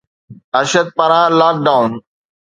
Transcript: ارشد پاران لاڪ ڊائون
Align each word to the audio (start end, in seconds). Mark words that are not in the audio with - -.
ارشد 0.59 0.87
پاران 0.97 1.27
لاڪ 1.39 1.55
ڊائون 1.65 1.91